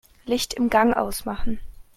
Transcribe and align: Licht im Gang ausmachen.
Licht 0.25 0.55
im 0.55 0.71
Gang 0.71 0.95
ausmachen. 0.97 1.59